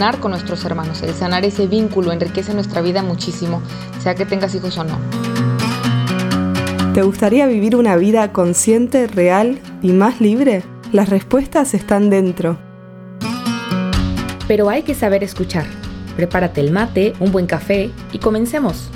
[0.00, 1.02] sanar con nuestros hermanos.
[1.02, 3.60] El sanar ese vínculo enriquece nuestra vida muchísimo,
[4.02, 4.98] sea que tengas hijos o no.
[6.94, 10.62] ¿Te gustaría vivir una vida consciente, real y más libre?
[10.90, 12.56] Las respuestas están dentro.
[14.48, 15.66] Pero hay que saber escuchar.
[16.16, 18.88] Prepárate el mate, un buen café y comencemos.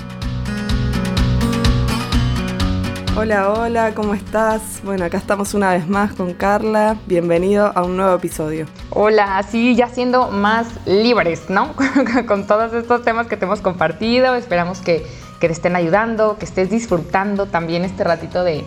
[3.15, 4.81] Hola, hola, ¿cómo estás?
[4.83, 6.97] Bueno, acá estamos una vez más con Carla.
[7.05, 8.65] Bienvenido a un nuevo episodio.
[8.97, 11.75] Hola, sí, ya siendo más libres, ¿no?
[12.27, 14.35] con todos estos temas que te hemos compartido.
[14.35, 15.05] Esperamos que,
[15.39, 18.63] te estén ayudando, que estés disfrutando también este ratito de,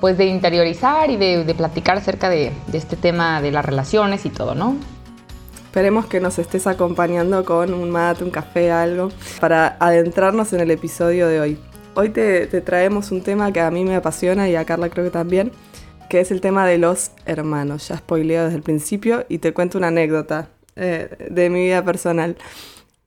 [0.00, 4.54] pues, de interiorizar y de, platicar acerca de este tema de las relaciones y todo,
[4.54, 4.76] ¿no?
[5.66, 9.08] Esperemos que nos estés acompañando con un mate, un café, algo,
[9.40, 11.58] para adentrarnos en el episodio de hoy.
[11.96, 15.10] Hoy te, traemos un tema que a mí me apasiona y a Carla creo que
[15.10, 15.50] también,
[16.14, 17.88] que es el tema de los hermanos.
[17.88, 22.36] Ya spoileo desde el principio y te cuento una anécdota eh, de mi vida personal.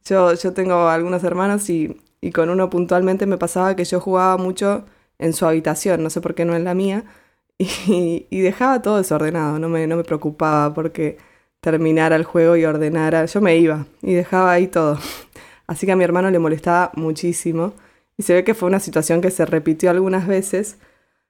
[0.04, 2.02] Yo, yo tengo algunos hermanos y,
[2.34, 4.84] con uno puntualmente me pasaba que yo jugaba mucho
[5.20, 7.06] en su habitación, no sé por qué no en la mía,
[7.58, 11.18] y, dejaba todo desordenado, no me, no me preocupaba porque
[11.62, 15.00] terminara el juego y ordenara, yo me iba y dejaba ahí todo.
[15.66, 17.72] Así que a mi hermano le molestaba muchísimo
[18.18, 20.78] y se ve que fue una situación que se repitió algunas veces,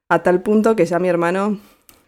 [0.10, 1.60] a tal punto que ya mi hermano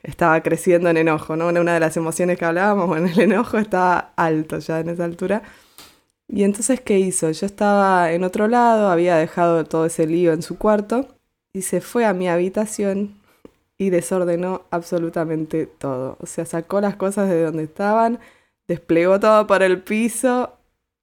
[0.03, 1.47] estaba creciendo en enojo, ¿no?
[1.47, 5.44] Una de las emociones que hablábamos, bueno, el enojo estaba alto ya en esa altura.
[6.28, 7.31] Y entonces, ¿qué hizo?
[7.31, 11.08] Yo estaba en otro lado, había dejado todo ese lío en su cuarto
[11.53, 13.20] y se fue a mi habitación
[13.77, 16.17] y desordenó absolutamente todo.
[16.22, 18.20] O sea, sacó las cosas de donde estaban,
[18.67, 20.53] desplegó todo por el piso,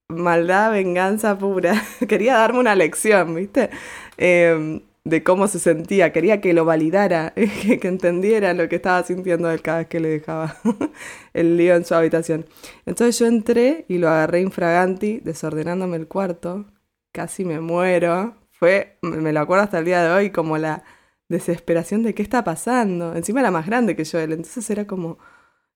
[0.08, 1.74] maldad, venganza pura.
[2.08, 3.70] Quería darme una lección, ¿viste?
[4.18, 6.12] Em, de cómo se sentía.
[6.12, 10.08] Quería que lo validara, que, entendiera lo que estaba sintiendo él cada vez que le
[10.08, 10.56] dejaba
[11.32, 12.46] el lío en su habitación.
[12.86, 16.66] Entonces yo entré y lo agarré infraganti, desordenándome el cuarto.
[17.12, 18.36] Casi me muero.
[18.50, 20.82] Fue, me lo acuerdo hasta el día de hoy, como la
[21.28, 23.14] desesperación de qué está pasando.
[23.14, 25.18] Encima era más grande que yo él, entonces era como,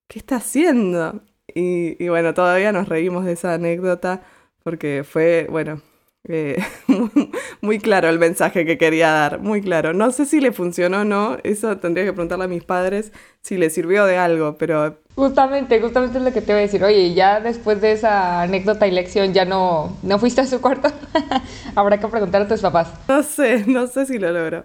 [0.09, 1.23] ¿qué está haciendo?
[1.55, 4.23] Y, bueno, todavía nos reímos de esa anécdota
[4.63, 5.83] porque fue, bueno,
[6.29, 6.63] eh,
[7.61, 9.93] muy claro el mensaje que quería dar, muy claro.
[9.93, 13.57] No sé si le funcionó o no, eso tendría que preguntarle a mis padres si
[13.57, 14.99] le sirvió de algo, pero...
[15.17, 16.83] Justamente, justamente es lo que te voy a decir.
[16.85, 20.91] Oye, ya después de esa anécdota y lección ya no, no fuiste a su cuarto.
[21.75, 22.93] Habrá que preguntar a tus papás.
[23.09, 24.65] No sé, no sé si lo logró.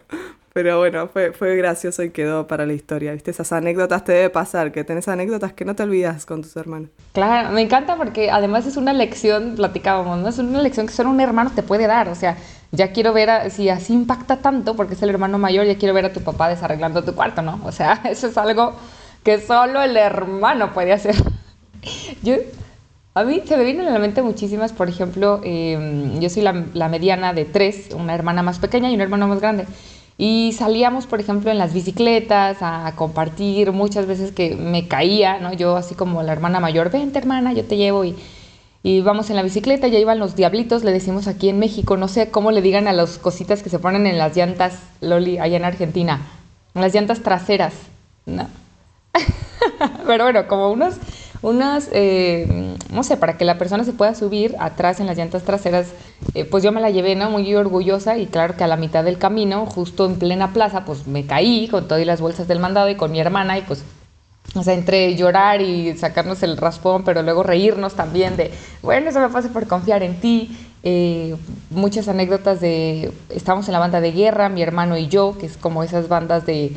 [0.56, 3.30] Pero bueno, fue, fue gracioso y quedó para la historia, ¿viste?
[3.30, 6.92] Esas anécdotas te debe pasar, que tenés anécdotas que no te olvidas con tus hermanos.
[7.12, 10.30] Claro, me encanta porque además es una lección, platicábamos, ¿no?
[10.30, 12.38] Es una lección que solo un hermano te puede dar, o sea,
[12.72, 15.94] ya quiero ver, a, si así impacta tanto, porque es el hermano mayor, ya quiero
[15.94, 17.60] ver a tu papá desarreglando tu cuarto, ¿no?
[17.66, 18.76] O sea, eso es algo
[19.26, 21.16] que solo el hermano puede hacer.
[22.24, 22.36] Yo,
[23.14, 26.66] a mí se me vienen a la mente muchísimas, por ejemplo, em, yo soy la,
[26.74, 29.66] la mediana de tres, una hermana más pequeña y un hermano más grande.
[30.18, 35.52] Y salíamos, por ejemplo, en las bicicletas a, compartir, muchas veces que me caía, ¿no?
[35.54, 38.16] Yo así como la hermana mayor, vente hermana, yo te llevo y,
[38.82, 42.08] y vamos en la bicicleta, ya iban los diablitos, le decimos aquí en México, no
[42.08, 45.58] sé cómo le digan a las cositas que se ponen en las llantas, Loli, allá
[45.58, 46.22] en Argentina,
[46.74, 47.74] en las llantas traseras,
[48.26, 48.48] ¿no?
[50.08, 50.96] Pero bueno, como unos
[51.46, 55.44] unas, eh, no sé, para que la persona se pueda subir atrás en las llantas
[55.44, 55.90] traseras,
[56.34, 57.30] eh, pues yo me la llevé, ¿no?
[57.30, 61.06] Muy orgullosa y claro que a la mitad del camino, justo en plena plaza, pues
[61.06, 63.84] me caí con todas las bolsas del mandado y con mi hermana y pues
[64.56, 68.52] o sea, entre llorar y sacarnos el raspón, pero luego reírnos también de,
[68.82, 70.58] bueno, eso me pasa por confiar en ti.
[70.82, 71.36] Eh,
[71.72, 75.58] muchas anécdotas de, estamos en la banda de guerra, mi hermano y yo, que es
[75.58, 76.72] como esas bandas de,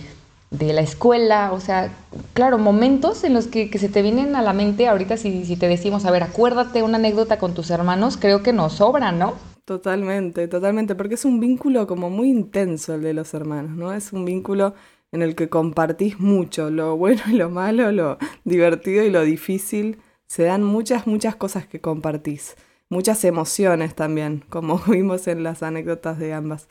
[0.50, 1.92] de la escuela, o sea,
[2.32, 5.68] claro, momentos en los que, se te vienen a la mente, ahorita si, si, te
[5.68, 9.34] decimos, a ver, acuérdate una anécdota con tus hermanos, creo que nos sobra, ¿no?
[9.66, 13.92] Totalmente, totalmente, porque es un vínculo como muy intenso el de los hermanos, ¿no?
[13.92, 14.74] Es un vínculo
[15.12, 19.98] en el que compartís mucho, lo bueno y lo malo, lo divertido y lo difícil,
[20.26, 22.56] se dan muchas, muchas cosas que compartís,
[22.88, 26.68] muchas emociones también, como vimos en las anécdotas de ambas.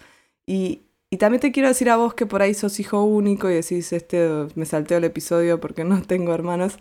[0.48, 3.56] Y, y también te quiero decir a vos que por ahí sos hijo único y
[3.56, 6.78] decís, este, me salteo el episodio porque no tengo hermanos.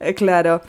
[0.00, 0.62] Eh, claro,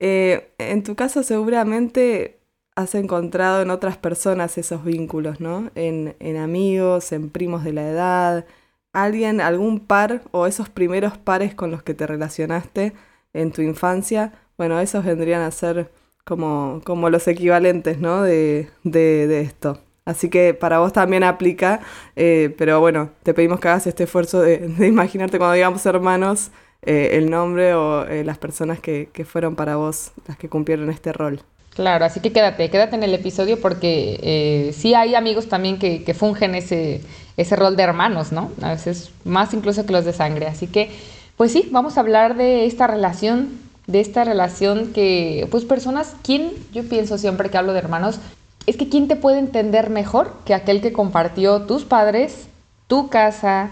[0.00, 2.40] eh, en tu caso seguramente
[2.76, 5.70] has encontrado en otras personas esos vínculos, ¿no?
[5.74, 8.46] En, en amigos, en primos de la edad,
[8.92, 12.94] alguien, algún par o esos primeros pares con los que te relacionaste
[13.32, 15.90] en tu infancia, bueno, esos vendrían a ser
[16.24, 18.22] como, como los equivalentes, ¿no?
[18.22, 19.83] De, de, de esto.
[20.06, 21.80] Así que para vos también aplica,
[22.14, 26.50] eh, pero bueno, te pedimos que hagas este esfuerzo de, imaginarte cuando digamos hermanos
[26.82, 31.12] eh, el nombre o eh, las personas que, fueron para vos las que cumplieron este
[31.12, 31.40] rol.
[31.74, 36.14] Claro, así que quédate, quédate en el episodio porque sí hay amigos también que, que,
[36.14, 37.00] fungen ese,
[37.36, 38.52] ese rol de hermanos, ¿no?
[38.62, 40.46] A veces más incluso que los de sangre.
[40.46, 40.90] Así que,
[41.36, 46.52] pues sí, vamos a hablar de esta relación, de esta relación que, pues personas, ¿quién?
[46.72, 48.20] Yo pienso siempre que hablo de hermanos,
[48.66, 52.46] es que ¿quién te puede entender mejor que aquel que compartió tus padres,
[52.86, 53.70] tu casa,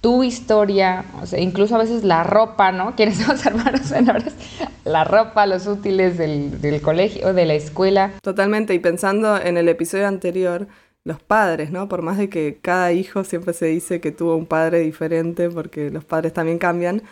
[0.00, 1.04] tu historia,
[1.36, 2.94] incluso a veces la ropa, ¿no?
[2.96, 4.34] ¿Quiénes son los hermanos menores?
[4.84, 8.12] La ropa, los útiles del, del colegio, de la escuela.
[8.22, 10.68] Totalmente, y pensando en el episodio anterior,
[11.04, 11.88] los padres, ¿no?
[11.88, 15.90] Por más de que cada hijo siempre se dice que tuvo un padre diferente, porque
[15.90, 17.02] los padres también cambian,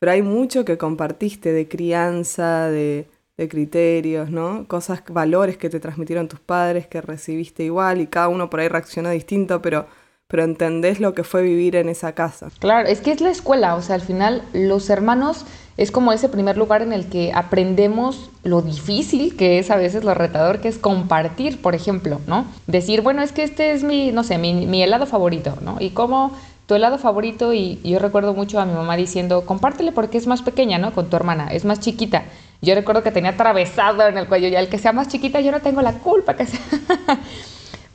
[0.00, 3.06] pero hay mucho que compartiste de crianza, de,
[3.36, 4.66] de criterios, ¿no?
[4.68, 8.68] Cosas, valores que te transmitieron tus padres, que recibiste igual, y cada uno por ahí
[8.68, 9.86] reaccionó distinto, pero
[10.26, 12.48] pero entendés lo que fue vivir en esa casa.
[12.58, 15.44] Claro, es que es la escuela, o sea, al final los hermanos
[15.76, 20.02] es como ese primer lugar en el que aprendemos lo difícil que es a veces
[20.02, 22.46] lo retador que es compartir, por ejemplo, ¿no?
[22.66, 25.76] Decir, bueno, es que este es mi, no sé, mi, mi helado favorito, ¿no?
[25.78, 26.32] Y cómo
[26.66, 30.42] tu helado favorito, y yo recuerdo mucho a mi mamá diciendo, compártele porque es más
[30.42, 30.92] pequeña, ¿no?
[30.94, 32.24] Con tu hermana, es más chiquita.
[32.64, 35.52] Yo recuerdo que tenía atravesado en el cuello, ya el que sea más chiquita, yo
[35.52, 36.60] no tengo la culpa que sea.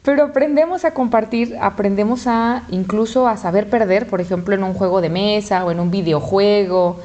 [0.04, 5.02] Pero aprendemos a compartir, aprendemos a incluso a saber perder, por ejemplo, en un juego
[5.02, 7.00] de mesa o en un videojuego.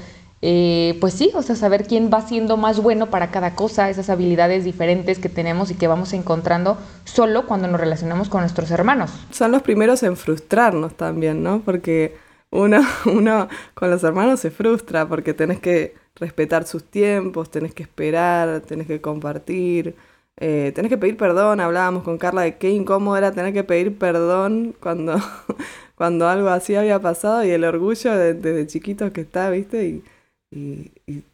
[0.47, 4.11] Eh, pues sí, o sea, saber quién va siendo más bueno para cada cosa, esas
[4.11, 9.11] habilidades diferentes que tenemos y que vamos encontrando solo cuando nos relacionamos con nuestros hermanos.
[9.31, 11.63] Son los primeros en frustrarnos también, ¿no?
[11.65, 12.17] Porque
[12.51, 17.83] uno, uno con los hermanos se frustra porque tenés que respetar sus tiempos, tenés que
[17.83, 19.97] esperar, tenés que compartir.
[20.37, 23.97] Eh, tenés que pedir perdón, hablábamos con Carla de qué incómodo era tener que pedir
[23.99, 25.17] perdón cuando,
[25.95, 29.87] cuando algo así había pasado y el orgullo desde chiquito que está, ¿viste?
[29.87, 30.05] Y,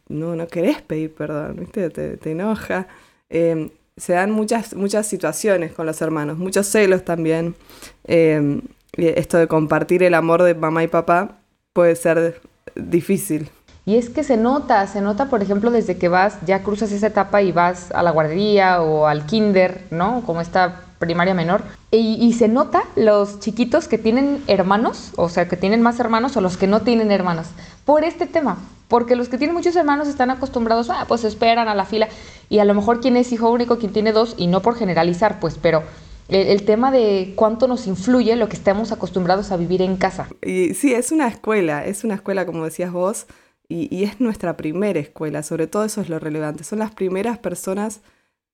[0.09, 1.89] no, no querés pedir perdón, ¿viste?
[1.89, 2.87] Te, enoja.
[3.29, 7.55] Em, se dan muchas, muchas situaciones con los hermanos, muchos celos también.
[8.05, 8.61] Em,
[8.97, 11.39] esto de compartir el amor de mamá y papá
[11.73, 12.41] puede ser
[12.75, 13.49] difícil.
[13.85, 17.07] Y es que se nota, se nota, por ejemplo, desde que vas, ya cruzas esa
[17.07, 20.21] etapa y vas a la guardería o al kinder, ¿no?
[20.25, 21.63] Como esta primaria menor.
[21.89, 26.41] Y, se nota los chiquitos que tienen hermanos, o sea, que tienen más hermanos o
[26.41, 27.47] los que no tienen hermanos,
[27.83, 28.59] por este tema.
[28.87, 32.07] Porque los que tienen muchos hermanos están acostumbrados, ah, pues esperan a la fila.
[32.49, 35.39] Y a lo mejor quien es hijo único, quien tiene dos, y no por generalizar,
[35.39, 35.83] pues, pero
[36.29, 40.27] el, tema de cuánto nos influye lo que estamos acostumbrados a vivir en casa.
[40.41, 43.27] Y sí, es una escuela, es una escuela, como decías vos,
[43.71, 46.63] y, es nuestra primera escuela, sobre todo eso es lo relevante.
[46.63, 48.01] Son las primeras personas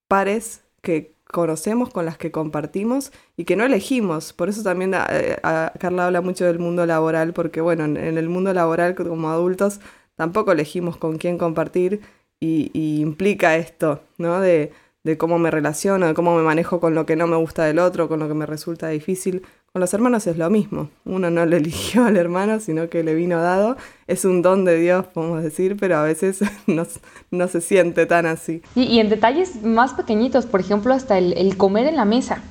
[0.08, 4.32] pares que conocemos, con las que compartimos y que no elegimos.
[4.32, 5.36] Por eso también eh,
[5.78, 9.80] Carla habla mucho del mundo laboral, porque bueno, en, el mundo laboral como adultos
[10.16, 12.00] tampoco elegimos con quién compartir
[12.40, 14.40] y, y implica esto, ¿no?
[14.40, 14.72] De,
[15.08, 17.78] de cómo me relaciono, de cómo me manejo con lo que no me gusta del
[17.78, 19.42] otro, con lo que me resulta difícil.
[19.72, 20.90] Con los hermanos es lo mismo.
[21.06, 23.78] Uno no le eligió al hermano, sino que le vino dado.
[24.06, 26.86] Es un don de Dios, podemos decir, pero a veces no,
[27.30, 28.60] no se siente tan así.
[28.74, 32.42] Y, en detalles más pequeñitos, por ejemplo, hasta el, comer en la mesa.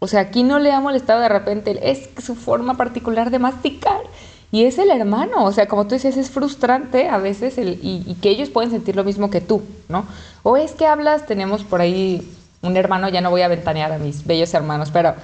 [0.00, 4.00] O sea, aquí no le ha molestado de repente, es su forma particular de masticar.
[4.52, 8.02] Y es el hermano, o sea, como tú dices, es frustrante a veces el, y,
[8.06, 10.06] y, que ellos pueden sentir lo mismo que tú, ¿no?
[10.42, 12.28] O es que hablas, tenemos por ahí
[12.62, 15.14] un hermano, ya no voy a ventanear a mis bellos hermanos, pero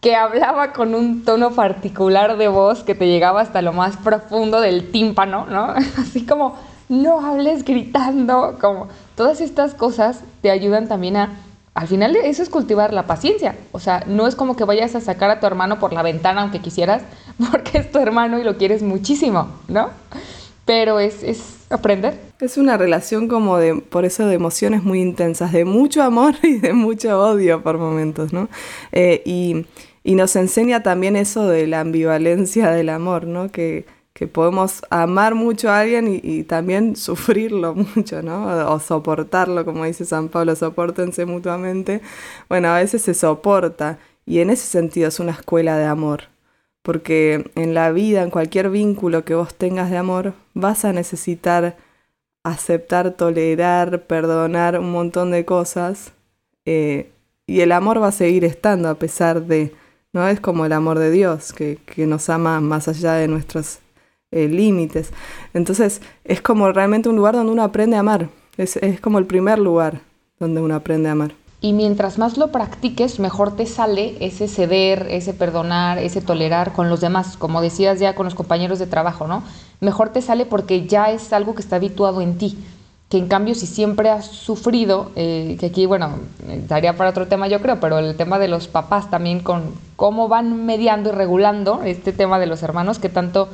[0.00, 4.60] que hablaba con un tono particular de voz que te llegaba hasta lo más profundo
[4.60, 5.74] del tímpano, ¿no?
[5.98, 6.56] Así como,
[6.88, 11.30] no hables gritando, como todas estas cosas te ayudan también a,
[11.76, 15.00] al final eso es cultivar la paciencia, o sea, no es como que vayas a
[15.00, 17.02] sacar a tu hermano por la ventana aunque quisieras,
[17.50, 19.90] porque es tu hermano y lo quieres muchísimo, ¿no?
[20.64, 22.18] Pero es, es aprender.
[22.40, 26.58] Es una relación como de, por eso de emociones muy intensas, de mucho amor y
[26.58, 28.48] de mucho odio por momentos, ¿no?
[28.92, 29.66] Eh, y
[30.06, 33.50] y nos enseña también eso de la ambivalencia del amor, ¿no?
[33.50, 38.46] Que, que podemos amar mucho a alguien y, también sufrirlo mucho, ¿no?
[38.72, 42.00] O, soportarlo, como dice San Pablo, soportense mutuamente.
[42.48, 46.24] Bueno, a veces se soporta y en ese sentido es una escuela de amor.
[46.82, 51.76] Porque en la vida, en cualquier vínculo que vos tengas de amor, vas a necesitar
[52.42, 56.12] aceptar, tolerar, perdonar un montón de cosas.
[56.64, 57.10] Eh,
[57.46, 59.74] y el amor va a seguir estando a pesar de
[60.16, 60.26] ¿no?
[60.26, 63.80] Es como el amor de Dios, que, nos ama más allá de nuestros
[64.30, 65.12] eh, límites.
[65.54, 68.28] Entonces, es como realmente un lugar donde uno aprende a amar.
[68.56, 70.00] Es, es como el primer lugar
[70.38, 71.32] donde uno aprende a amar.
[71.60, 76.90] Y mientras más lo practiques, mejor te sale ese ceder, ese perdonar, ese tolerar con
[76.90, 79.42] los demás, como decías ya con los compañeros de trabajo, ¿no?
[79.80, 82.58] Mejor te sale porque ya es algo que está habituado en ti.
[83.08, 86.10] que en cambio si siempre has sufrido, eh, que aquí, bueno,
[86.66, 89.62] daría para otro tema yo creo, pero el tema de los papás también con
[89.94, 93.48] cómo van mediando y regulando este tema de los hermanos que tanto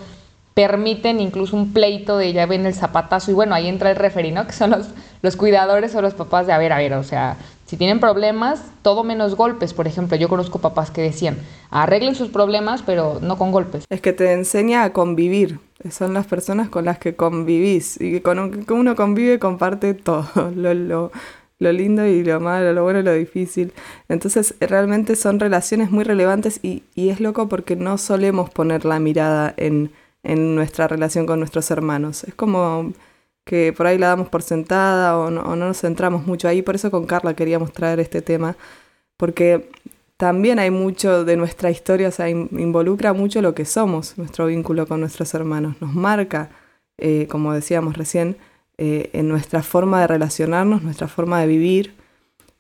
[0.54, 4.32] permiten incluso un pleito de ya ven el zapatazo y bueno, ahí entra el referee,
[4.32, 4.46] ¿no?
[4.46, 4.88] Que son los,
[5.22, 7.36] los cuidadores o los papás de a ver, a ver, o sea,
[7.72, 9.72] si tienen problemas, todo menos golpes.
[9.72, 11.38] Por ejemplo, yo conozco papás que decían,
[11.70, 13.86] arreglen sus problemas, pero no con golpes.
[13.88, 15.58] Es que te enseña a convivir.
[15.90, 17.98] Son las personas con las que convivís.
[17.98, 20.28] Y con uno convive, comparte todo.
[20.54, 21.12] Lo, lo,
[21.60, 23.72] lo lindo y lo malo, lo bueno y lo difícil.
[24.10, 28.98] Entonces, realmente son relaciones muy relevantes y, y es loco porque no solemos poner la
[28.98, 29.92] mirada en,
[30.22, 32.24] en nuestra relación con nuestros hermanos.
[32.24, 32.92] Es como
[33.44, 36.62] que por ahí la damos por sentada o no, nos centramos mucho ahí.
[36.62, 38.56] Por eso con Carla queríamos traer este tema,
[39.16, 39.70] porque
[40.16, 44.86] también hay mucho de nuestra historia, o sea, involucra mucho lo que somos, nuestro vínculo
[44.86, 46.50] con nuestros hermanos, nos marca,
[46.98, 48.36] eh, como decíamos recién,
[48.78, 51.94] eh, en nuestra forma de relacionarnos, nuestra forma de vivir.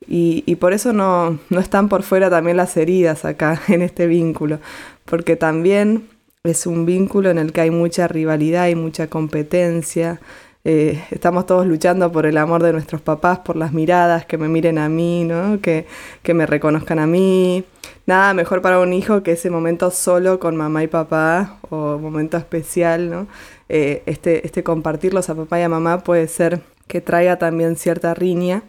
[0.08, 4.08] Y, y por eso no, no están por fuera también las heridas acá en este
[4.08, 4.58] vínculo,
[5.04, 6.08] porque también
[6.44, 10.20] es un vínculo en el que hay mucha rivalidad y mucha competencia,
[10.64, 14.48] eh, estamos todos luchando por el amor de nuestros papás, por las miradas, que me
[14.48, 15.60] miren a mí, ¿no?
[15.60, 15.86] que,
[16.24, 17.64] que me reconozcan a mí.
[18.06, 22.36] Nada mejor para un hijo que ese momento solo con mamá y papá, o momento
[22.36, 23.28] especial, ¿no?
[23.68, 28.14] Eh, este, este compartirlos a papá y a mamá puede ser que traiga también cierta
[28.14, 28.64] riña.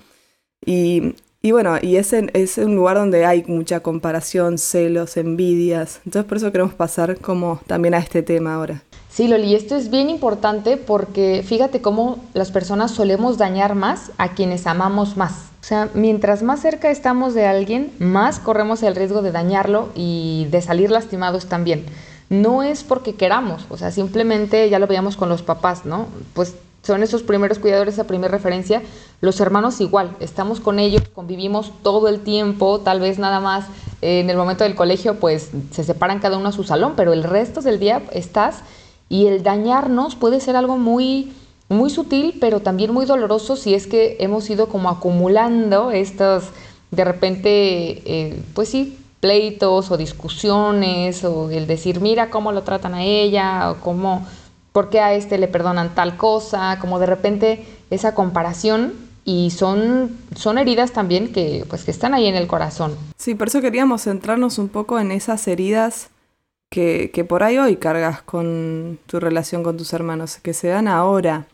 [0.63, 1.15] Y,
[1.45, 5.99] y bueno, y es, es un lugar donde hay mucha comparación, celos, envidias.
[6.05, 8.81] Entonces por eso queremos pasar como también a este tema ahora.
[9.09, 14.35] Sí, Loli, esto es bien importante porque fíjate cómo las personas solemos dañar más a
[14.35, 15.33] quienes amamos más.
[15.59, 20.47] O sea, mientras más cerca estamos de alguien, más corremos el riesgo de dañarlo y
[20.49, 21.85] de salir lastimados también.
[22.29, 26.07] No es porque queramos, o sea, simplemente ya lo veíamos con los papás, ¿no?
[26.33, 28.81] Pues son esos primeros cuidadores, esa primera referencia.
[29.21, 33.65] Los hermanos igual, estamos con ellos, convivimos todo el tiempo, tal vez nada más
[34.01, 37.23] en el momento del colegio, pues se separan cada uno a su salón, pero el
[37.23, 38.59] resto del día estás
[39.07, 41.31] y el dañarnos puede ser algo muy,
[41.69, 46.45] muy sutil, pero también muy doloroso si es que hemos ido como acumulando estos,
[46.91, 47.49] de repente,
[48.05, 53.71] eh, pues sí, pleitos o discusiones, o el decir, mira cómo lo tratan a ella,
[53.71, 54.27] o cómo,
[54.73, 60.17] por qué a este le perdonan tal cosa, como de repente esa comparación y son,
[60.35, 62.97] son heridas también que, pues, que están ahí en el corazón.
[63.17, 66.09] Sí, por eso queríamos centrarnos un poco en esas heridas
[66.69, 71.45] que, por ahí hoy cargas con tu relación con tus hermanos, que se dan ahora.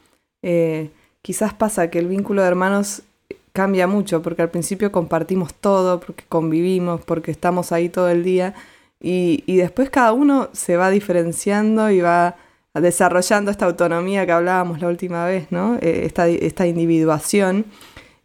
[0.41, 0.89] Eh,
[1.21, 3.03] quizás pasa que el vínculo de hermanos
[3.51, 8.55] cambia mucho, porque al principio compartimos todo, porque convivimos, porque estamos ahí todo el día,
[9.01, 12.35] y, después cada uno se va diferenciando y va
[12.81, 15.77] desarrollando esta autonomía que hablábamos la última vez, ¿no?
[15.81, 17.65] Eh, esta, individuación,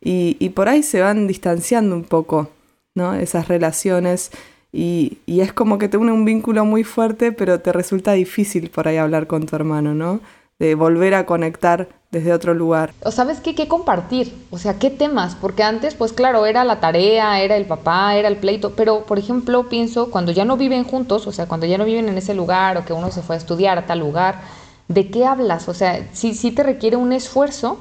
[0.01, 2.51] y, y, por ahí se van distanciando un poco,
[2.95, 3.15] ¿no?
[3.15, 4.31] Esas relaciones
[4.77, 8.89] y, es como que te une un vínculo muy fuerte, pero te resulta difícil por
[8.89, 10.21] ahí hablar con tu hermano, ¿no?
[10.59, 12.93] De volver a conectar desde otro lugar.
[13.03, 16.79] O sabes qué, qué compartir, o sea, qué temas, porque antes, pues claro, era la
[16.79, 20.85] tarea, era el papá, era el pleito, pero por ejemplo, pienso cuando ya no viven
[20.85, 23.35] juntos, o sea, cuando ya no viven en ese lugar o que uno se fue
[23.35, 24.43] a estudiar a tal lugar,
[24.87, 25.69] ¿de qué hablas?
[25.69, 27.79] O sea, sí, sí te requiere un esfuerzo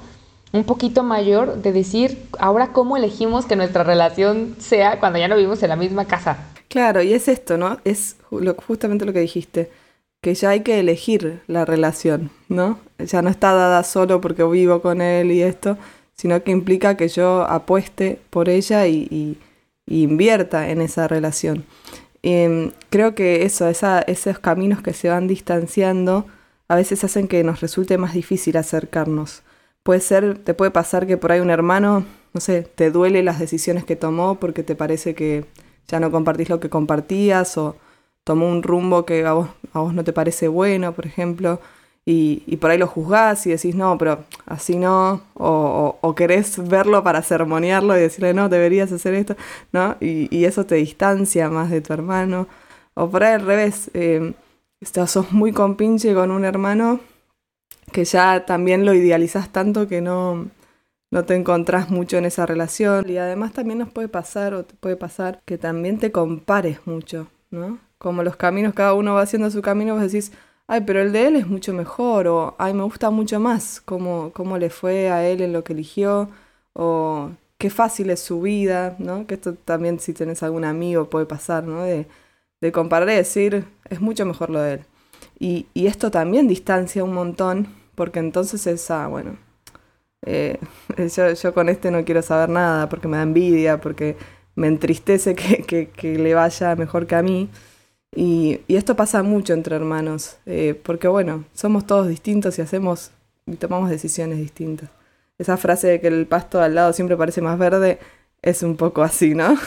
[0.52, 5.36] un poquito mayor de decir, ahora cómo elegimos que nuestra relación sea cuando ya no
[5.36, 6.38] vivimos en la misma casa.
[6.70, 7.80] Claro, y es esto, ¿no?
[7.84, 8.16] Es
[8.66, 9.72] justamente lo que dijiste,
[10.24, 12.80] que ya hay que elegir la relación, ¿no?
[12.98, 15.78] Ya no está dada solo porque vivo con él y esto,
[16.16, 19.38] sino que implica que yo apueste por ella y,
[19.86, 21.66] invierta en esa relación.
[22.22, 26.26] Em, creo que eso, esos caminos que se van distanciando,
[26.70, 29.44] a veces hacen que nos resulte más difícil acercarnos.
[29.84, 33.40] Puede ser, te puede pasar que por ahí un hermano, no sé, te duele las
[33.40, 35.44] decisiones que tomó porque te parece que
[35.90, 37.76] ya no compartís lo que compartías o
[38.24, 41.60] tomó un rumbo que a vos, a vos no te parece bueno, por ejemplo,
[42.06, 46.68] y, y, por ahí lo juzgás y decís, no, pero así no, o, o, querés
[46.68, 49.38] verlo para sermonearlo y decirle, no, deberías hacer esto,
[49.72, 49.96] ¿no?
[50.02, 52.48] Y, y eso te distancia más de tu hermano.
[52.96, 54.34] O por ahí al revés, eh,
[55.08, 57.00] sos muy compinche con un hermano
[57.92, 60.48] que ya también lo idealizás tanto que no,
[61.12, 63.10] no te encontrás mucho en esa relación.
[63.10, 67.28] Y además también nos puede pasar, o te puede pasar, que también te compares mucho,
[67.52, 67.80] ¿no?
[68.04, 70.32] Como los caminos, cada uno va haciendo su camino, vos decís,
[70.68, 74.32] ay, pero el de él es mucho mejor, o ay, me gusta mucho más cómo,
[74.34, 76.30] cómo le fue a él en lo que eligió,
[76.74, 79.28] o qué fácil es su vida, ¿no?
[79.28, 81.84] Que esto también si tenés algún amigo puede pasar, ¿no?
[81.84, 82.08] De,
[82.62, 84.86] de comparar y decir, es mucho mejor lo de él.
[85.40, 89.38] Y, y esto también distancia un montón, porque entonces es, ah, bueno,
[90.26, 90.60] eh,
[91.42, 94.18] yo, con este no quiero saber nada porque me da envidia, porque
[94.56, 97.50] me entristece que, le vaya mejor que a mí.
[98.16, 103.12] Y, esto pasa mucho entre hermanos, eh, porque bueno, somos todos distintos y hacemos
[103.46, 104.90] y tomamos decisiones distintas.
[105.38, 108.00] Esa frase de que el pasto al lado siempre parece más verde
[108.42, 109.58] es un poco así, ¿no?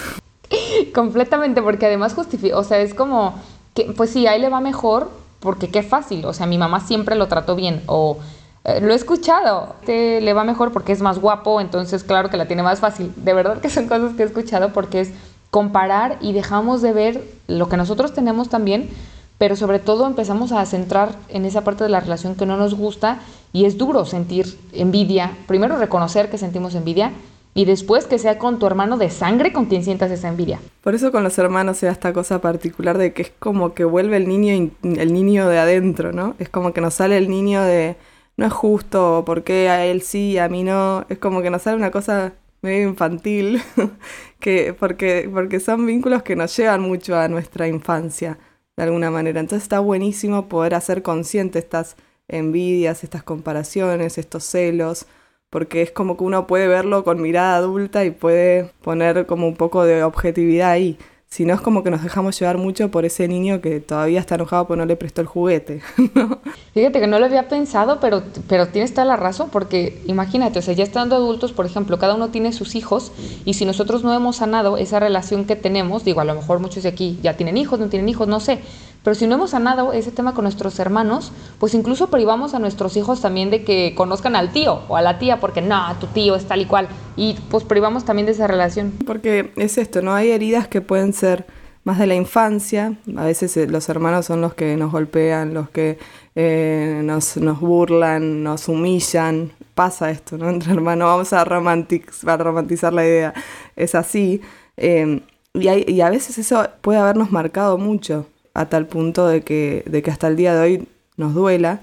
[0.95, 3.35] Completamente, porque además justifica, o sea, es como
[3.75, 5.11] que, pues sí, ahí le va mejor,
[5.41, 8.19] porque qué fácil, o sea, mi mamá siempre lo trató bien, o
[8.67, 12.37] eh, lo he escuchado, te le va mejor porque es más guapo, entonces claro que
[12.37, 13.13] la tiene más fácil.
[13.17, 15.11] De verdad que son cosas que he escuchado porque es
[15.57, 18.91] comparar y dejamos de ver lo que nosotros tenemos también,
[19.39, 22.75] pero sobre todo empezamos a centrar en esa parte de la relación que no nos
[22.75, 23.21] gusta
[23.55, 25.35] y es duro sentir envidia.
[25.47, 27.13] Primero reconocer que sentimos envidia
[27.55, 30.61] y después que sea con tu hermano de sangre con quien sientas esa envidia.
[30.83, 34.19] Por eso con los hermanos sea esta cosa particular de que es como que vuelve
[34.19, 36.35] el niño, el niño de adentro, ¿no?
[36.39, 37.97] Es como que nos sale el niño de
[38.37, 41.07] no es justo, porque a él sí a mí no?
[41.09, 42.35] Es como que nos sale una cosa
[42.67, 43.63] medio infantil,
[44.41, 48.39] que, porque, porque son vínculos que nos llevan mucho a nuestra infancia,
[48.77, 49.41] de alguna manera.
[49.41, 51.97] Entonces está buenísimo poder hacer consciente estas
[52.29, 55.07] envidias, estas comparaciones, estos celos,
[55.51, 59.57] porque es como que uno puede verlo con mirada adulta y puede poner como un
[59.57, 60.99] poco de objetividad ahí.
[61.29, 64.37] Si no es como que nos dejamos llevar mucho por ese niño que todavía está
[64.37, 65.83] enojado porque no le prestó el juguete.
[66.73, 70.63] Fíjate que no lo había pensado, pero, pero tienes toda la razón, porque imagínate, o
[70.63, 73.13] sea, ya estando adultos, por ejemplo, cada uno tiene sus hijos,
[73.45, 76.85] y si nosotros no hemos sanado esa relación que tenemos, digo, a lo mejor muchos
[76.85, 78.61] de aquí ya tienen hijos, no tienen hijos, no sé,
[79.07, 82.97] pero si no hemos sanado ese tema con nuestros hermanos, pues incluso privamos a nuestros
[82.97, 86.35] hijos también de que conozcan al tío o a la tía, porque no, tu tío
[86.35, 86.89] es tal y cual.
[87.15, 88.95] Y pues privamos también de esa relación.
[89.07, 90.13] Porque es esto, ¿no?
[90.13, 91.47] Hay heridas que pueden ser
[91.85, 92.95] más de la infancia.
[93.17, 96.01] A veces eh, los hermanos son los que nos golpean, los que
[96.35, 99.53] eh, nos, nos, burlan, nos humillan.
[99.77, 100.49] Pasa esto, ¿no?
[100.51, 103.35] Entre hermanos, vamos a, a romantizar la idea.
[103.77, 104.41] Es así.
[104.77, 105.23] Eh,
[105.55, 110.03] y, y a veces eso puede habernos marcado mucho a tal punto de que, de
[110.03, 111.81] que hasta el día de hoy nos duela.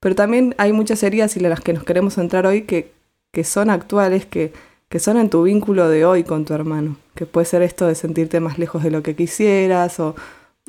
[0.00, 2.92] Pero también hay muchas heridas y las que nos queremos centrar hoy que,
[3.32, 4.52] que son actuales, que,
[4.88, 6.96] que son en tu vínculo de hoy con tu hermano.
[7.14, 10.14] Que puede ser esto de sentirte más lejos de lo que quisieras o,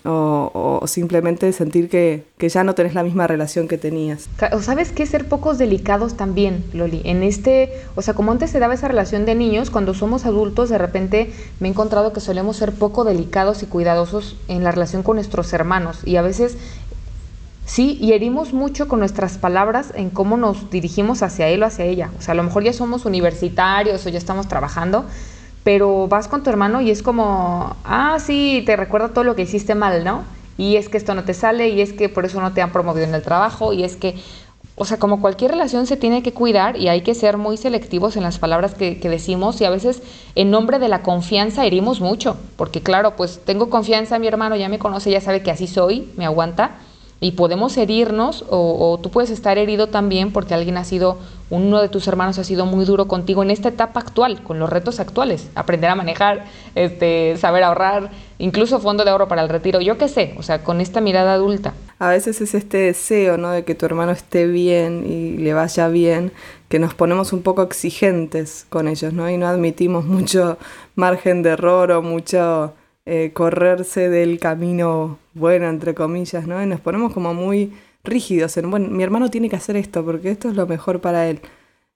[0.03, 4.29] o, simplemente sentir que, ya no tenés la misma relación que tenías.
[4.51, 7.01] O sabes que ser pocos delicados también, Loli.
[7.05, 10.69] En este, o sea, como antes se daba esa relación de niños, cuando somos adultos,
[10.69, 15.01] de repente me he encontrado que solemos ser poco delicados y cuidadosos en la relación
[15.01, 15.99] con nuestros hermanos.
[16.05, 16.57] Y a veces
[17.65, 21.85] Sí, y herimos mucho con nuestras palabras en cómo nos dirigimos hacia él o hacia
[21.85, 22.11] ella.
[22.19, 25.05] O sea, a lo mejor ya somos universitarios o ya estamos trabajando,
[25.65, 29.41] pero vas con tu hermano y es como, ah, sí, te recuerda todo lo que
[29.41, 30.23] hiciste mal, ¿no?
[30.59, 32.71] Y es que esto no te sale, y es que por eso no te han
[32.71, 34.13] promovido en el trabajo, y es que,
[34.75, 38.15] o sea, como cualquier relación se tiene que cuidar y hay que ser muy selectivos
[38.15, 40.03] en las palabras que, decimos y a veces
[40.35, 44.55] en nombre de la confianza herimos mucho, porque claro, pues tengo confianza en mi hermano,
[44.55, 46.75] ya me conoce, ya sabe que así soy, me aguanta,
[47.21, 51.17] y podemos herirnos o, tú puedes estar herido también porque alguien ha sido,
[51.49, 54.69] uno de tus hermanos ha sido muy duro contigo en esta etapa actual, con los
[54.69, 59.79] retos actuales, aprender a manejar, este, saber ahorrar, incluso fondo de ahorro para el retiro,
[59.81, 61.73] yo qué sé, o sea, con esta mirada adulta.
[61.99, 63.51] A veces es este deseo, ¿no?
[63.51, 66.33] De que tu hermano esté bien y le vaya bien,
[66.67, 69.29] que nos ponemos un poco exigentes con ellos, ¿no?
[69.29, 70.57] Y no admitimos mucho
[70.95, 72.73] margen de error o mucho
[73.05, 76.61] eh, correrse del camino bueno, entre comillas, ¿no?
[76.63, 80.31] Y nos ponemos como muy rígidos en, bueno, mi hermano tiene que hacer esto porque
[80.31, 81.41] esto es lo mejor para él.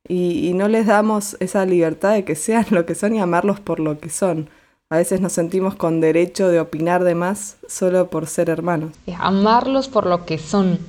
[0.07, 3.79] Y, no les damos esa libertad de que sean lo que son y amarlos por
[3.79, 4.49] lo que son.
[4.89, 8.93] A veces nos sentimos con derecho de opinar de más solo por ser hermanos.
[9.19, 10.79] Amarlos por lo que son.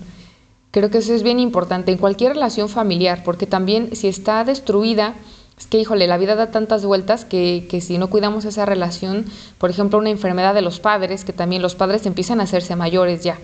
[0.71, 5.15] Creo que eso es bien importante en cualquier relación familiar, porque también si está destruida,
[5.61, 9.27] es que, híjole, la vida da tantas vueltas que, que, si no cuidamos esa relación,
[9.59, 13.23] por ejemplo, una enfermedad de los padres, que también los padres empiezan a hacerse mayores
[13.23, 13.39] ya,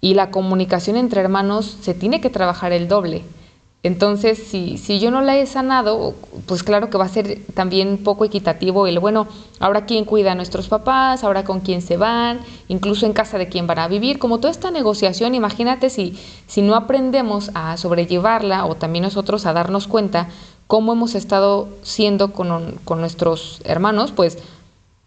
[0.00, 3.22] y la comunicación entre hermanos se tiene que trabajar el doble.
[3.82, 6.14] Entonces, si, si yo no la he sanado,
[6.46, 9.28] pues claro que va a ser también poco equitativo el, bueno,
[9.60, 13.48] ahora quién cuida a nuestros papás, ahora con quién se van, incluso en casa de
[13.48, 18.64] quién van a vivir, como toda esta negociación, imagínate si, si no aprendemos a sobrellevarla
[18.64, 20.28] o también nosotros a darnos cuenta
[20.68, 24.38] cómo hemos estado siendo con, con nuestros hermanos, pues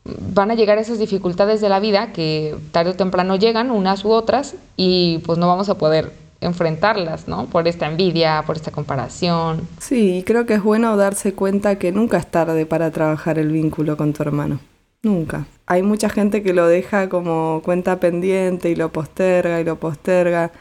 [0.04, 4.12] van a llegar esas dificultades de la vida que tarde o temprano llegan, unas u
[4.12, 7.46] otras, y pues no vamos a poder enfrentarlas, ¿no?
[7.46, 9.68] Por esta envidia, por esta comparación.
[9.80, 13.96] Sí, creo que es bueno darse cuenta que nunca es tarde para trabajar el vínculo
[13.96, 14.60] con tu hermano.
[15.04, 15.46] Nunca.
[15.68, 20.52] Hay mucha gente que lo deja como cuenta pendiente y lo posterga y lo posterga.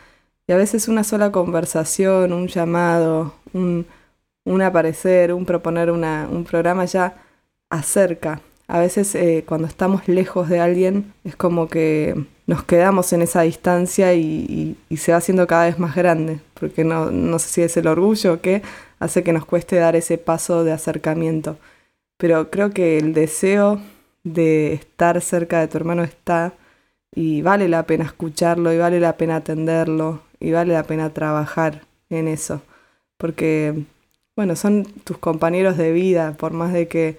[0.47, 3.87] Y a veces una sola conversación, un llamado, un,
[4.45, 7.15] un aparecer, un proponer un programa ya
[7.71, 8.41] acerca.
[8.69, 12.15] A veces eh, cuando estamos lejos de alguien es como que
[12.47, 17.11] nos quedamos en esa distancia y, se va haciendo cada vez más grande, porque no,
[17.11, 18.63] no sé si es el orgullo o qué,
[18.99, 21.59] hace que nos cueste dar ese paso de acercamiento.
[22.17, 23.81] Pero creo que el deseo
[24.25, 26.53] de estar cerca de tu hermano está
[27.15, 31.83] y vale la pena escucharlo y vale la pena atenderlo y vale la pena trabajar
[32.09, 32.63] en eso.
[33.17, 33.85] Porque,
[34.41, 37.19] bueno, son tus compañeros de vida, por más de que,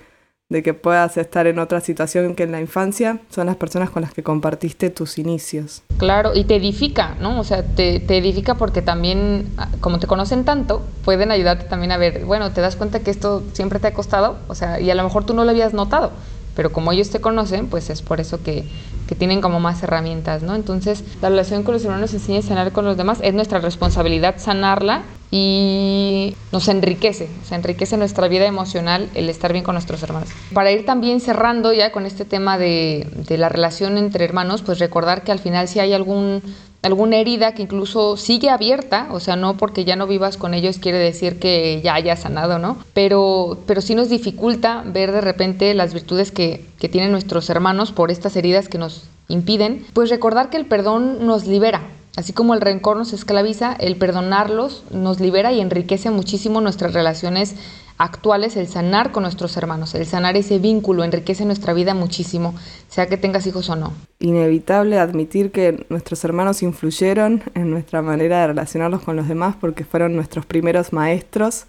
[0.50, 4.02] de que puedas estar en otra situación que en la infancia, son las personas con
[4.02, 5.84] las que compartiste tus inicios.
[6.00, 7.40] Claro, y te edifica, ¿no?
[7.40, 11.92] O sea, te, te edifica porque también, ah, como te conocen tanto, pueden ayudarte también
[11.92, 14.90] a ver, bueno, te das cuenta que esto siempre te ha costado, o sea, y
[14.90, 16.14] a lo mejor tú no lo habías notado
[16.56, 18.64] pero como ellos te conocen, pues es por eso que,
[19.08, 20.56] que, tienen como más herramientas, ¿no?
[20.56, 24.36] Entonces, la relación con los hermanos enseña a sanar con los demás, es nuestra responsabilidad
[24.38, 30.30] sanarla y nos enriquece, se enriquece nuestra vida emocional el estar bien con nuestros hermanos.
[30.54, 34.80] Para ir también cerrando ya con este tema de, de la relación entre hermanos, pues
[34.80, 36.42] recordar que al final si hay algún
[36.82, 40.80] alguna herida que incluso sigue abierta, o sea, no porque ya no vivas con ellos
[40.80, 42.78] quiere decir que ya haya sanado, ¿no?
[42.94, 47.92] Pero, pero sí nos dificulta ver de repente las virtudes que, que tienen nuestros hermanos
[47.92, 51.82] por estas heridas que nos impiden, pues recordar que el perdón nos libera,
[52.18, 57.56] Así como el rencor nos esclaviza, el perdonarlos nos libera y enriquece muchísimo nuestras relaciones
[58.02, 62.56] actuales, el sanar con nuestros hermanos, el sanar ese vínculo, enriquece nuestra vida muchísimo,
[62.88, 63.94] sea que tengas hijos o no.
[64.20, 69.86] Inevitable admitir que nuestros hermanos influyeron en nuestra manera de relacionarnos con los demás porque
[69.86, 71.66] fueron nuestros primeros maestros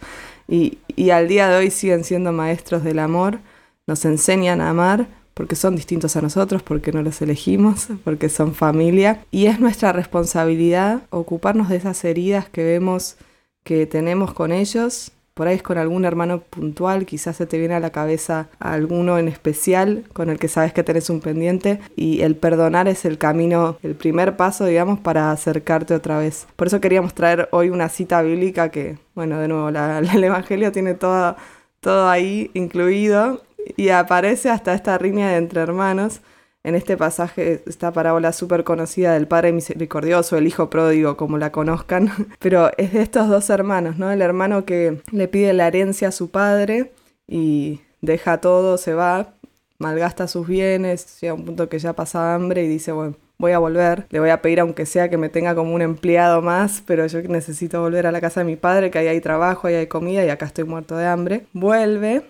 [0.48, 3.40] y, y al día de hoy siguen siendo maestros del amor,
[3.86, 8.54] nos enseñan a amar porque son distintos a nosotros, porque no los elegimos, porque son
[8.54, 9.24] familia.
[9.30, 13.16] Y es nuestra responsabilidad ocuparnos de esas heridas que vemos
[13.64, 15.12] que tenemos con ellos.
[15.34, 19.18] Por ahí es con algún hermano puntual, quizás se te viene a la cabeza alguno
[19.18, 23.16] en especial con el que sabes que tenés un pendiente y el perdonar es el
[23.16, 26.46] camino, el primer paso, digamos, para acercarte otra vez.
[26.56, 29.68] Por eso queríamos traer hoy una cita bíblica que, bueno, de nuevo,
[30.14, 31.36] el Evangelio tiene todo,
[31.80, 33.42] todo ahí incluido
[33.76, 36.20] y aparece hasta esta riña de entre hermanos.
[36.64, 41.50] En este pasaje, esta parábola súper conocida del Padre Misericordioso, el Hijo Pródigo, como la
[41.50, 44.12] conozcan, pero es de estos dos hermanos, ¿no?
[44.12, 46.92] El hermano que le pide la herencia a su padre
[47.26, 49.34] y deja todo, se va,
[49.78, 53.52] malgasta sus bienes, llega a un punto que ya pasa hambre y dice, bueno, voy
[53.52, 56.80] a volver, le voy a pedir aunque sea que me tenga como un empleado más,
[56.86, 59.74] pero yo necesito volver a la casa de mi padre, que ahí hay trabajo, ahí
[59.74, 61.46] hay comida y acá estoy muerto de hambre.
[61.52, 62.22] Vuelve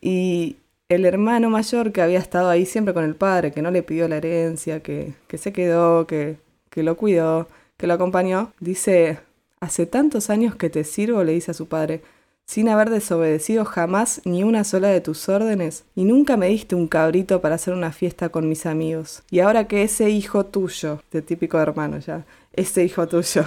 [0.00, 0.58] y
[0.94, 4.08] el hermano mayor que había estado ahí siempre con el padre, que no le pidió
[4.08, 6.36] la herencia, que, se quedó, que,
[6.70, 9.18] que lo cuidó, que lo acompañó, dice,
[9.60, 12.02] hace tantos años que te sirvo, le dice a su padre,
[12.44, 16.88] sin haber desobedecido jamás ni una sola de tus órdenes, y nunca me diste un
[16.88, 19.22] cabrito para hacer una fiesta con mis amigos.
[19.30, 23.44] Y ahora que ese hijo tuyo, de típico hermano ya, ese hijo tuyo,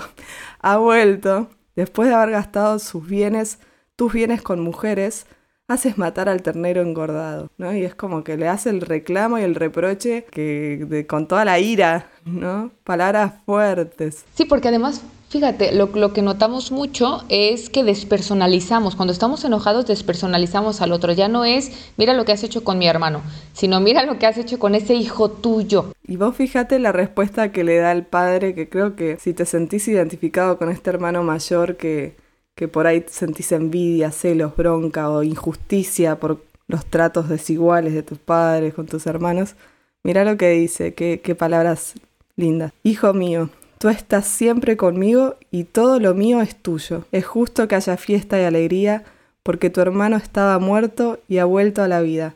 [0.61, 3.59] ha vuelto, después de haber gastado sus bienes,
[3.95, 5.27] tus bienes con mujeres,
[5.67, 7.73] haces matar al ternero engordado, ¿no?
[7.73, 11.59] Y es como que le hace el reclamo y el reproche que con toda la
[11.59, 12.71] ira, ¿no?
[12.83, 14.25] Palabras fuertes.
[14.35, 18.95] Sí, porque además, fíjate, lo, lo, que notamos mucho es que despersonalizamos.
[18.95, 21.13] Cuando estamos enojados, despersonalizamos al otro.
[21.13, 23.23] Ya no es, mira lo que has hecho con mi hermano,
[23.53, 25.93] sino mira lo que has hecho con ese hijo tuyo.
[26.07, 29.45] Y vos fíjate la respuesta que le da el padre, que creo que si te
[29.45, 32.23] sentís identificado con este hermano mayor que
[32.55, 38.17] que por ahí sentís envidia, celos, bronca o injusticia por los tratos desiguales de tus
[38.17, 39.55] padres con tus hermanos,
[40.03, 41.93] mira lo que dice, qué, qué palabras
[42.35, 42.71] lindas.
[42.83, 47.05] Hijo mío, tú estás siempre conmigo y todo lo mío es tuyo.
[47.11, 49.03] Es justo que haya fiesta y alegría
[49.43, 52.35] porque tu hermano estaba muerto y ha vuelto a la vida.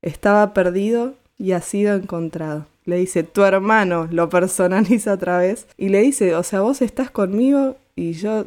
[0.00, 2.66] Estaba perdido y ha sido encontrado.
[2.84, 7.10] Le dice, tu hermano lo personaliza otra vez y le dice, o sea, vos estás
[7.10, 8.46] conmigo y yo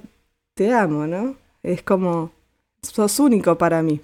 [0.59, 1.35] te amo, ¿no?
[1.63, 2.31] Es como,
[2.81, 4.01] sos único para mí.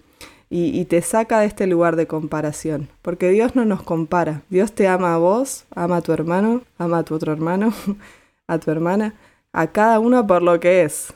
[0.49, 4.43] Y, te saca de este lugar de comparación, porque Dios no nos compara.
[4.49, 7.73] Dios te ama a vos, ama a tu hermano, ama a tu otro hermano,
[8.47, 9.15] a tu hermana,
[9.51, 11.13] a cada uno por lo que es.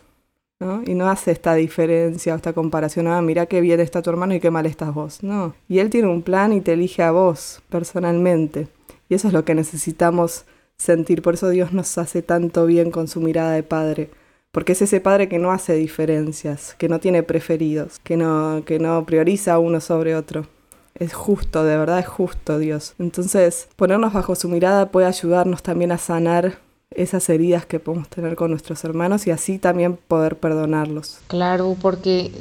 [0.60, 0.84] ¿no?
[0.86, 4.34] Y no hace esta diferencia o esta comparación, ah, mira qué bien está tu hermano
[4.34, 5.24] y qué mal estás vos.
[5.24, 5.56] No.
[5.70, 8.68] Y Él tiene un plan y te elige a vos personalmente.
[9.08, 10.44] Y eso es lo que necesitamos
[10.76, 11.22] sentir.
[11.22, 14.10] Por eso Dios nos hace tanto bien con su mirada de Padre
[14.52, 18.80] porque es ese padre que no hace diferencias, que no tiene preferidos, que no, que
[18.80, 20.48] no prioriza uno sobre otro.
[20.96, 22.94] Es justo, de verdad es justo Dios.
[23.00, 26.58] Entonces, ponernos bajo su mirada puede ayudarnos también a sanar
[26.92, 31.20] esas heridas que podemos tener con nuestros hermanos y así también poder perdonarlos.
[31.28, 32.32] Claro, porque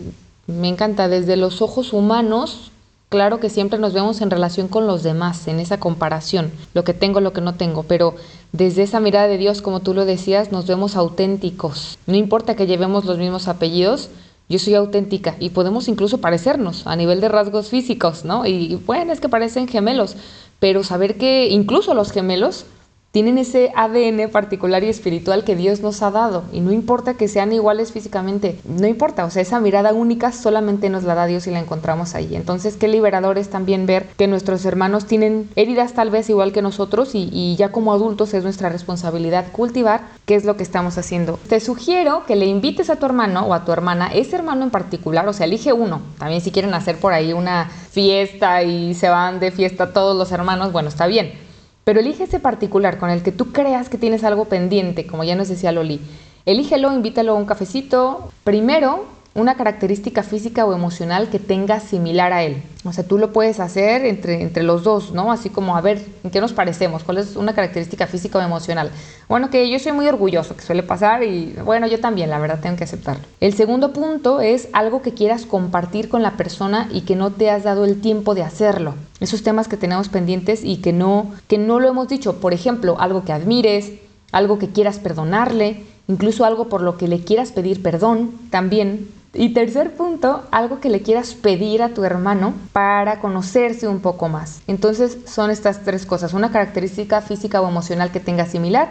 [0.46, 2.72] me encanta, desde los ojos humanos,
[3.08, 6.94] claro que siempre nos vemos en relación con los demás, en esa comparación, lo que
[6.94, 8.14] tengo, lo que no tengo, pero
[8.52, 11.98] desde esa mirada de Dios, como tú lo decías, nos vemos auténticos.
[12.06, 14.10] No importa que llevemos los mismos apellidos,
[14.48, 18.46] yo soy auténtica y podemos incluso parecernos a nivel de rasgos físicos, ¿no?
[18.46, 20.16] Y bueno, es que parecen gemelos,
[20.58, 22.64] pero saber que incluso los gemelos
[23.18, 26.44] tienen ese ADN particular y espiritual que Dios nos ha dado.
[26.52, 30.88] Y no importa que sean iguales físicamente, no importa, o sea, esa mirada única solamente
[30.88, 32.37] nos la da Dios y la encontramos ahí.
[32.37, 36.62] Entonces, qué liberador es también ver que nuestros hermanos tienen heridas tal vez igual que
[36.62, 41.40] nosotros y, ya como adultos es nuestra responsabilidad cultivar qué es lo que estamos haciendo.
[41.48, 44.70] Te sugiero que le invites a tu hermano o a tu hermana, ese hermano en
[44.70, 46.02] particular, o sea, elige uno.
[46.20, 50.31] También si quieren hacer por ahí una fiesta y se van de fiesta todos los
[50.31, 51.47] hermanos, bueno, está bien
[51.88, 55.35] pero elige ese particular con el que tú creas que tienes algo pendiente, como ya
[55.35, 56.03] nos decía Loli.
[56.44, 58.31] Elígelo, invítalo a un cafecito.
[58.44, 62.62] Primero, una característica física o emocional que tenga similar a él.
[62.85, 65.33] O sea, tú lo puedes hacer entre, entre los dos, ¿no?
[65.33, 67.05] Así como, a ver, ¿en qué nos parecemos?
[67.05, 68.90] ¿Cuál es una característica física o emocional?
[69.27, 72.61] Bueno, que yo soy muy orgulloso, que suele pasar y bueno, yo también, la verdad,
[72.61, 73.22] tengo que aceptarlo.
[73.40, 77.48] El segundo punto es algo que quieras compartir con la persona y que no te
[77.48, 78.92] has dado el tiempo de hacerlo.
[79.20, 82.37] Esos temas que tenemos pendientes y que no, que no lo hemos dicho.
[82.40, 83.92] Por ejemplo, algo que admires,
[84.33, 89.50] algo que quieras perdonarle, incluso algo por lo que le quieras pedir perdón, también y
[89.50, 94.62] tercer punto, algo que le quieras pedir a tu hermano para conocerse un poco más.
[94.66, 98.90] Entonces son estas tres cosas, una característica física o emocional que tenga similar,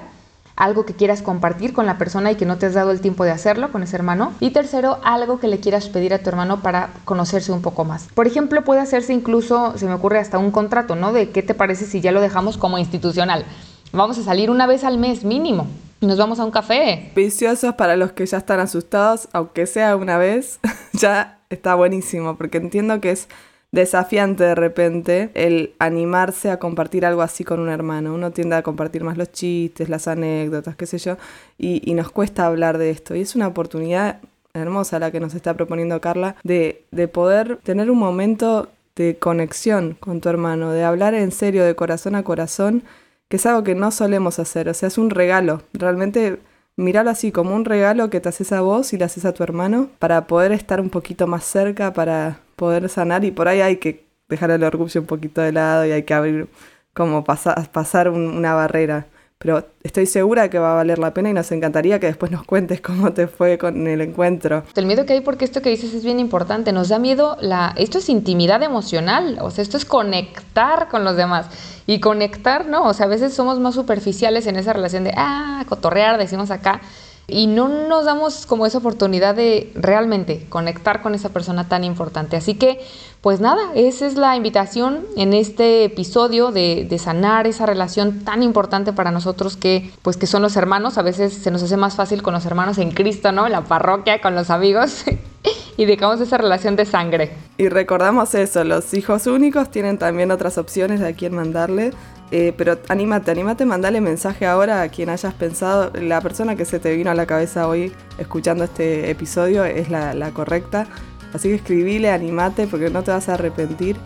[0.58, 3.24] algo que quieras compartir con la persona y que no te has dado el tiempo
[3.24, 4.34] de hacerlo con ese hermano.
[4.40, 8.08] Y tercero, algo que le quieras pedir a tu hermano para conocerse un poco más.
[8.14, 11.14] Por ejemplo, puede hacerse incluso, se me ocurre hasta un contrato, ¿no?
[11.14, 13.46] De qué te parece si ya lo dejamos como institucional.
[13.94, 15.68] Vamos a salir una vez al mes mínimo.
[16.02, 17.12] Nos vamos a un café.
[17.16, 20.60] Viciosos para los que ya están asustados, aunque sea una vez,
[20.94, 23.30] ya está buenísimo, porque entiendo que es
[23.72, 28.14] desafiante de repente el animarse a compartir algo así con un hermano.
[28.14, 31.18] Uno tiende a compartir más los chistes, las anécdotas, qué sé yo,
[31.58, 33.16] y, nos cuesta hablar de esto.
[33.16, 34.20] Y es una oportunidad
[34.54, 39.96] hermosa la que nos está proponiendo Carla de, de poder tener un momento de conexión
[40.00, 42.84] con tu hermano, de hablar en serio, de corazón a corazón
[43.28, 46.40] que es algo que no solemos hacer, o sea, es un regalo, realmente
[46.78, 49.44] míralo así como un regalo que te haces a vos y le haces a tu
[49.44, 53.78] hermano para poder estar un poquito más cerca, para poder sanar y por ahí hay
[53.78, 56.50] que dejar el orgullo un poquito de lado y hay que abrir
[56.94, 59.08] como pasar, pasar una barrera
[59.40, 62.44] pero estoy segura que va a valer la pena y nos encantaría que después nos
[62.44, 64.64] cuentes cómo te fue con el encuentro.
[64.76, 67.74] El miedo que hay porque esto que dices es bien importante, nos da miedo la
[67.78, 71.48] esto es intimidad emocional, o sea, esto es conectar con los demás.
[71.90, 72.84] Y conectar, ¿no?
[72.84, 76.82] O sea, a veces somos más superficiales en esa relación de ah, cotorrear, decimos acá,
[77.30, 82.38] y no nos damos como esa oportunidad de realmente conectar con esa persona tan importante.
[82.38, 82.80] Así que,
[83.20, 88.94] pues nada, esa es la invitación en este episodio de, sanar esa relación tan importante
[88.94, 90.98] para nosotros que, pues que son los hermanos.
[90.98, 93.50] A veces se nos hace más fácil con los hermanos en Cristo, ¿no?
[93.50, 95.04] la parroquia, con los amigos.
[95.78, 97.32] y dejamos esa relación de sangre.
[97.58, 101.92] Y recordamos eso, los hijos únicos tienen también otras opciones de a quién mandarle.
[102.32, 105.92] Eh, pero anímate, anímate, mandale mensaje ahora a quien hayas pensado.
[105.94, 110.32] La persona que se te vino a la cabeza hoy escuchando este episodio es la,
[110.32, 110.88] correcta.
[111.34, 113.98] Así que escribile, anímate porque no te vas a arrepentir.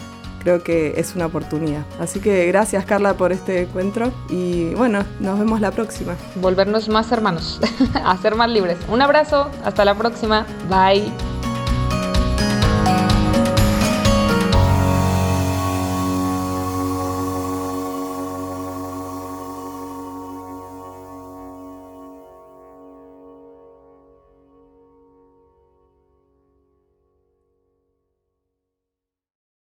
[0.44, 1.86] Creo que es una oportunidad.
[2.00, 6.16] Así que gracias Carla por este encuentro y bueno, nos vemos la próxima.
[6.36, 7.60] Volvernos más hermanos,
[7.94, 8.78] a ser más libres.
[8.88, 10.48] Un abrazo, hasta la próxima.
[10.68, 11.41] Bye.